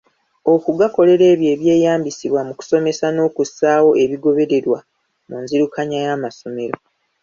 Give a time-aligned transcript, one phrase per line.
[0.53, 4.79] Okugakolera ebyo eby’eyambisibwa mu kusomesa n’okussaawo ebigobererwa
[5.29, 6.77] mu nzirukanya y’amasomero.